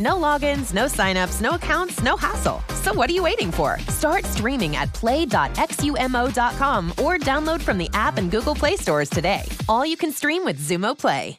[0.00, 2.62] No logins, no signups, no accounts, no hassle.
[2.82, 3.78] So what are you waiting for?
[3.88, 9.42] Start streaming at play.xumo.com or download from the app and Google Play stores today.
[9.68, 11.38] All you can stream with Xumo Play.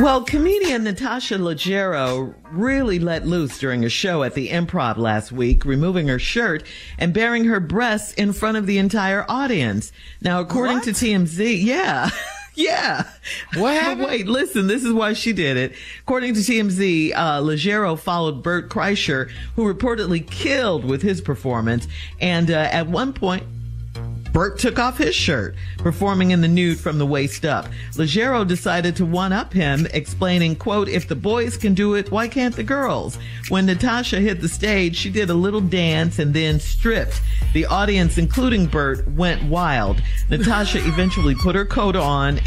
[0.00, 5.64] Well, comedian Natasha Leggero really let loose during a show at the improv last week,
[5.64, 6.64] removing her shirt
[6.98, 9.92] and baring her breasts in front of the entire audience.
[10.20, 10.84] Now, according What?
[10.84, 12.08] to TMZ, yeah.
[12.54, 13.08] Yeah.
[13.54, 14.06] What happened?
[14.06, 15.72] wait, listen, this is why she did it.
[16.00, 21.86] According to TMZ, uh, Leggero followed Bert Kreischer, who reportedly killed with his performance.
[22.20, 23.44] And uh, at one point,
[24.32, 27.66] Bert took off his shirt, performing in the nude from the waist up.
[27.92, 32.28] Leggero decided to one up him, explaining, quote, if the boys can do it, why
[32.28, 33.18] can't the girls?
[33.50, 37.20] When Natasha hit the stage, she did a little dance and then stripped.
[37.52, 40.00] The audience, including Bert, went wild.
[40.30, 42.40] Natasha eventually put her coat on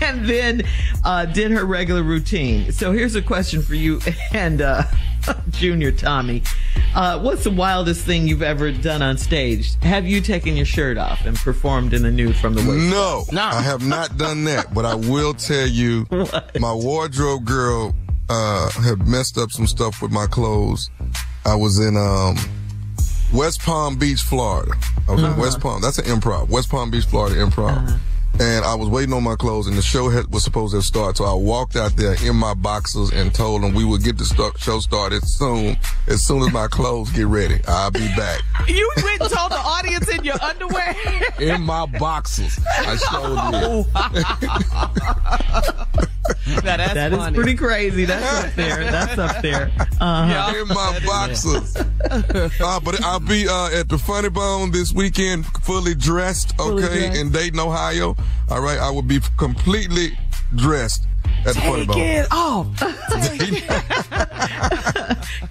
[0.00, 0.62] and then
[1.04, 2.70] uh, did her regular routine.
[2.70, 4.00] So here's a question for you
[4.32, 4.84] and uh,
[5.50, 6.42] Junior Tommy.
[6.94, 9.74] Uh, what's the wildest thing you've ever done on stage?
[9.82, 12.90] Have you taken your shirt off and performed in the nude from the waist?
[12.90, 13.42] No, No.
[13.42, 16.06] I have not done that, but I will tell you,
[16.60, 17.94] my wardrobe girl
[18.28, 20.90] uh, had messed up some stuff with my clothes.
[21.44, 22.36] I was in um,
[23.32, 24.72] West Palm Beach, Florida.
[25.08, 25.80] I was in West Palm.
[25.82, 26.48] That's an improv.
[26.48, 27.98] West Palm Beach, Florida improv.
[28.40, 31.18] And I was waiting on my clothes, and the show had, was supposed to start.
[31.18, 34.24] So I walked out there in my boxers and told them we would get the
[34.24, 35.76] start, show started soon.
[36.08, 39.56] As soon as my clothes get ready, I'll be back You went and told the
[39.58, 40.94] audience in your underwear.
[41.38, 42.58] in my boxers.
[42.66, 43.38] I showed
[45.98, 46.06] oh,
[46.64, 47.34] now that's That is funny.
[47.36, 48.04] pretty crazy.
[48.04, 48.90] That's up there.
[48.90, 49.70] That's up there.
[50.00, 50.54] Uh-huh.
[50.60, 51.76] in my boxers.
[52.60, 57.00] uh, but I'll be uh, at the Funny Bone this weekend, fully dressed, Fully okay,
[57.06, 57.20] dressed.
[57.20, 58.16] in Dayton, Ohio.
[58.50, 60.18] All right, I will be completely
[60.54, 61.06] dressed
[61.46, 61.98] at the Funny Bone.
[62.00, 62.66] it off.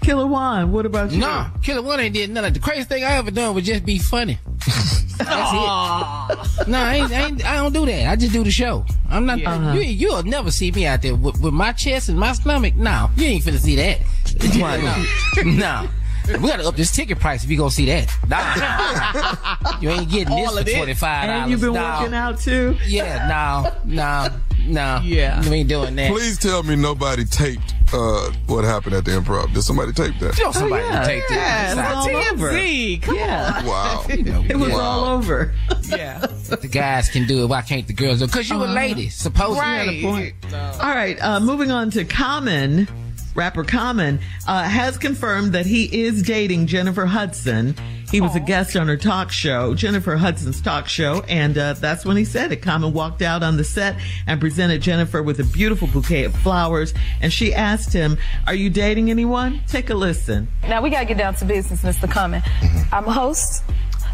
[0.01, 1.19] Killer Juan, what about you?
[1.19, 2.53] Nah, Killer One ain't did nothing.
[2.53, 4.39] the craziest thing I ever done was just be funny.
[5.17, 6.67] That's it.
[6.67, 8.07] No, I, ain't, I, ain't, I don't do that.
[8.07, 8.85] I just do the show.
[9.09, 9.41] I'm not.
[9.43, 9.73] Uh-huh.
[9.73, 12.75] You you'll never see me out there with, with my chest and my stomach.
[12.75, 13.99] No, you ain't finna see that.
[15.43, 15.89] No, no.
[16.27, 18.07] We gotta up this ticket price if you gonna see that.
[18.29, 20.77] Nah, you ain't getting All of this it.
[20.77, 21.41] for twenty five dollars.
[21.43, 22.77] And you've been working out too?
[22.85, 24.27] Yeah, no, no,
[24.65, 25.01] no.
[25.03, 25.41] Yeah.
[25.43, 26.11] you ain't doing that.
[26.11, 29.53] Please tell me nobody taped uh, what happened at the improv.
[29.53, 30.37] Did somebody tape that?
[30.37, 31.03] You know somebody yeah.
[31.03, 31.95] take Oh, Yeah, that.
[31.95, 32.51] all over.
[32.51, 33.01] TMZ.
[33.01, 33.65] Come Yeah.
[33.65, 34.05] Wow.
[34.09, 34.75] It was yeah.
[34.75, 35.53] all over.
[35.69, 35.83] on.
[35.89, 36.25] Yeah.
[36.61, 37.47] the guys can do it.
[37.47, 38.31] Why can't the girls do it?
[38.31, 39.59] Cause you a lady, supposedly.
[39.59, 40.01] Right.
[40.01, 40.35] point.
[40.53, 42.87] All right, uh, moving on to Common.
[43.33, 47.75] Rapper Common uh, has confirmed that he is dating Jennifer Hudson.
[48.11, 52.03] He was a guest on her talk show, Jennifer Hudson's talk show, and uh, that's
[52.05, 52.57] when he said it.
[52.57, 53.95] Common walked out on the set
[54.27, 58.17] and presented Jennifer with a beautiful bouquet of flowers, and she asked him,
[58.47, 60.49] "Are you dating anyone?" Take a listen.
[60.67, 62.11] Now we gotta get down to business, Mr.
[62.11, 62.43] Common.
[62.91, 63.63] I'm a host,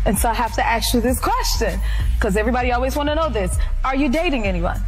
[0.05, 1.79] And so I have to ask you this question
[2.15, 3.57] because everybody always want to know this.
[3.83, 4.79] Are you dating anyone?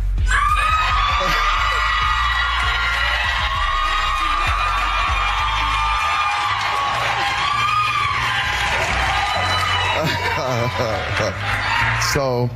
[12.13, 12.49] so,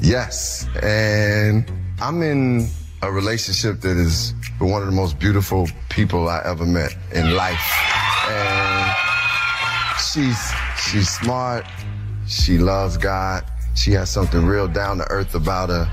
[0.00, 1.70] yes, and
[2.00, 2.68] I'm in
[3.02, 7.72] a relationship that is one of the most beautiful people I ever met in life.
[8.28, 8.96] And
[9.98, 11.64] she's she's smart.
[12.26, 13.44] She loves God.
[13.74, 15.92] She has something real down to earth about her.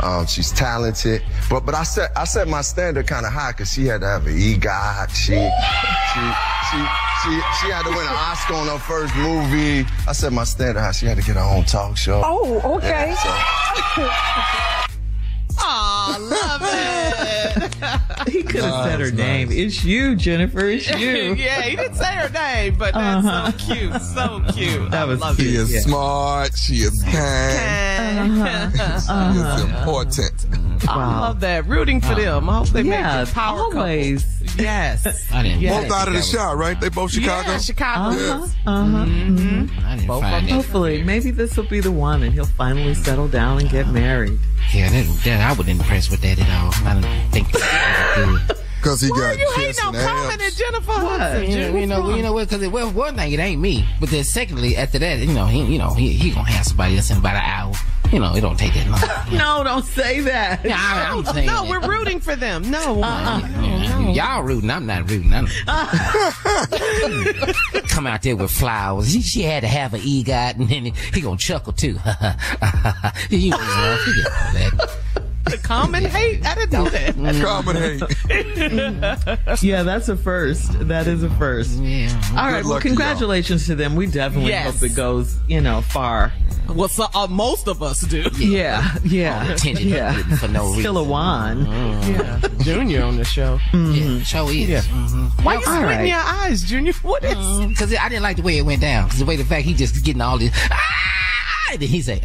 [0.00, 3.72] Um, she's talented, but but I set I set my standard kind of high because
[3.72, 5.10] she had to have an EGOT.
[5.10, 6.20] She she
[6.70, 7.30] she she
[7.60, 9.86] she had to win an Oscar on her first movie.
[10.08, 10.92] I set my standard high.
[10.92, 12.22] She had to get her own talk show.
[12.24, 13.14] Oh, okay.
[13.24, 14.88] Yeah, so-
[15.64, 18.32] Aw, love it.
[18.32, 19.52] He could have said her Nice, name.
[19.52, 20.66] It's you, Jennifer.
[20.66, 21.34] It's you.
[21.34, 23.52] yeah, he didn't say her name, but that's so uh-huh.
[23.74, 24.02] cute.
[24.02, 24.90] So cute.
[24.90, 25.54] That I was love She cute.
[25.54, 25.58] it.
[25.60, 25.80] is Yeah.
[25.80, 26.56] smart.
[26.56, 28.42] She is kind.
[28.42, 28.70] Uh-huh.
[28.72, 29.78] She is uh-huh.
[29.78, 30.46] important.
[30.88, 31.66] I love that.
[31.66, 32.48] Rooting for them.
[32.48, 34.24] I hope they Yeah, make good power always.
[34.24, 34.41] couple.
[34.58, 35.32] Yes.
[35.32, 35.60] I didn't.
[35.60, 35.80] Yeah.
[35.82, 36.80] Both out of the shot, right?
[36.80, 37.52] They both Chicago.
[37.52, 38.16] Yeah, Chicago.
[38.16, 38.54] Yes.
[38.66, 38.70] Uh-huh.
[38.70, 39.04] uh-huh.
[39.04, 39.36] Mm-hmm.
[39.36, 39.58] Mm-hmm.
[39.64, 39.86] Mm-hmm.
[39.86, 40.50] I didn't Both find.
[40.50, 44.38] Hopefully, maybe this will be the one, and he'll finally settle down and get married.
[44.72, 46.88] Yeah, that, that I wasn't impressed with that at all.
[46.88, 48.56] I don't think that was good.
[48.82, 50.42] Because he Why got are you chest no on and Common abs.
[50.42, 51.44] and Jennifer Hudson?
[51.44, 52.48] You know, you know, you know what?
[52.48, 53.86] Because well, one thing, it ain't me.
[54.00, 56.96] But then, secondly, after that, you know, he, you know, he, he gonna have somebody
[56.96, 57.74] else in about an hour.
[58.12, 59.00] You know, it don't take that long.
[59.38, 60.62] No, don't say that.
[60.64, 61.70] Yeah, I, I'm saying No, that.
[61.70, 62.70] we're rooting for them.
[62.70, 63.02] No.
[63.02, 63.40] Uh-uh.
[63.62, 64.70] Yeah, Y'all rooting.
[64.70, 65.32] I'm not rooting.
[65.32, 65.86] I'm uh.
[67.88, 69.10] come out there with flowers.
[69.10, 71.98] She, she had to have an EGOT, and then he gonna chuckle too.
[73.30, 75.21] you know, forget all that.
[75.44, 76.44] The common hate?
[76.46, 77.14] I didn't know that.
[77.44, 78.02] Common hate.
[79.62, 80.88] Yeah, that's a first.
[80.88, 81.72] That is a first.
[81.78, 82.08] Yeah.
[82.30, 82.62] All right.
[82.64, 83.96] Well, luck to congratulations to them.
[83.96, 84.72] We definitely Yes.
[84.80, 86.32] hope it goes, you know, far.
[86.68, 88.22] Well, so, uh, most of us do.
[88.38, 90.12] Yeah, yeah, attention yeah.
[90.36, 90.80] for no reason.
[90.80, 91.66] Still a wand.
[91.66, 92.40] Yeah.
[92.60, 93.58] Junior on the show.
[93.74, 94.68] Yeah, show is.
[94.68, 94.80] Yeah.
[94.82, 95.42] Mm-hmm.
[95.42, 96.08] Why you All squinting right.
[96.08, 96.92] your eyes, Junior?
[97.02, 97.66] What is?
[97.66, 99.04] Because I didn't like the way it went down.
[99.04, 100.52] Because the way the fact he just getting all this.
[100.70, 101.11] Ah!
[101.72, 102.20] And then he say,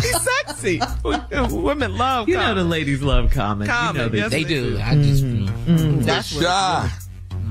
[0.00, 0.80] He's sexy.
[1.04, 3.72] Women love You know the ladies love comments.
[3.72, 4.30] Common, You know yes.
[4.30, 4.76] they they do.
[4.76, 4.80] do.
[4.82, 6.06] I just.
[6.06, 6.90] That's what, Shy.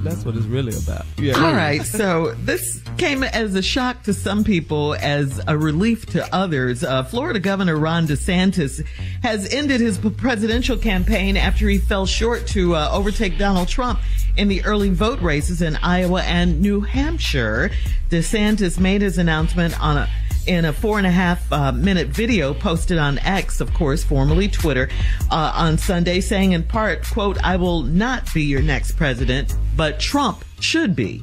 [0.03, 1.05] that's what it's really about.
[1.17, 1.35] Yeah.
[1.35, 6.35] All right, so this came as a shock to some people, as a relief to
[6.35, 6.83] others.
[6.83, 8.85] Uh, Florida Governor Ron DeSantis
[9.23, 13.99] has ended his presidential campaign after he fell short to uh, overtake Donald Trump
[14.37, 17.71] in the early vote races in Iowa and New Hampshire.
[18.09, 20.09] DeSantis made his announcement on a
[20.47, 24.47] in a four and a half uh, minute video posted on X, of course, formerly
[24.47, 24.89] Twitter,
[25.29, 29.99] uh, on Sunday, saying in part, quote, I will not be your next president, but
[29.99, 31.21] Trump should be,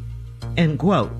[0.56, 1.10] end quote.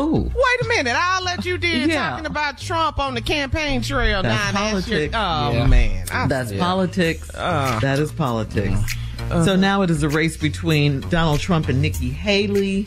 [0.00, 0.22] Ooh.
[0.34, 0.96] Wait a minute.
[0.98, 2.10] I'll let you do Yeah.
[2.10, 4.48] talking about Trump on the campaign trail That's now.
[4.48, 5.14] and ask your- politics.
[5.16, 5.66] Oh, Yeah.
[5.66, 6.06] man.
[6.10, 7.30] I- That's politics.
[7.34, 7.78] Uh.
[7.80, 8.96] that is politics.
[9.44, 12.86] So now it is a race between Donald Trump and Nikki Haley.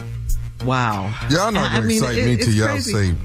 [0.63, 1.13] Wow.
[1.29, 2.93] Y'all not I gonna mean, excite it- me it's till y'all crazy.
[2.93, 3.15] say.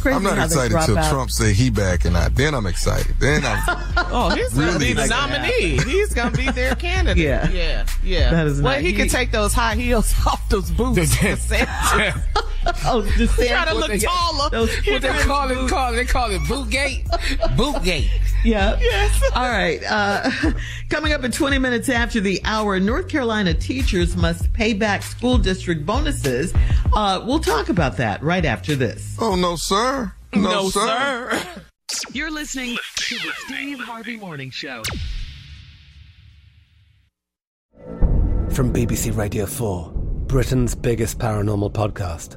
[0.00, 1.10] Crazy I'm not excited drop till out.
[1.12, 2.30] Trump say he back and I.
[2.30, 3.14] Then I'm excited.
[3.20, 3.60] Then I'm.
[4.12, 5.76] Oh, he's gonna be the nominee.
[5.84, 7.22] He's gonna be their candidate.
[7.22, 7.48] Yeah.
[7.50, 8.30] yeah, yeah.
[8.30, 11.14] That is well, not- he, he- can take those high heels off those boots.
[12.76, 12.84] DeSantis.
[12.86, 13.48] Oh, DeSantis.
[13.48, 14.50] Try to look taller.
[14.50, 15.68] Those- What they call it?
[15.68, 15.96] Call it?
[15.96, 17.06] They call it Bootgate.
[17.56, 18.08] Bootgate.
[18.44, 18.78] Yeah.
[18.80, 19.22] Yes.
[19.34, 19.80] All right.
[19.86, 20.30] Uh,
[20.88, 25.36] coming up in 20 minutes after the hour, North Carolina teachers must pay back school
[25.38, 26.54] district bonuses.
[26.94, 29.16] Uh, we'll talk about that right after this.
[29.20, 30.12] Oh no, sir.
[30.34, 31.38] No, sir.
[32.12, 34.82] You're listening to the Steve Harvey Morning Show.
[38.50, 39.92] From BBC Radio 4,
[40.26, 42.36] Britain's biggest paranormal podcast